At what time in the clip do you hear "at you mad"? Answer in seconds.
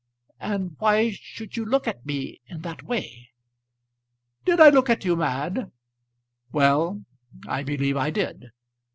4.89-5.69